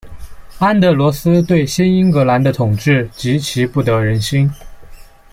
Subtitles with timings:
[0.57, 4.49] 安德罗斯对新英格兰的统治极其不得人心。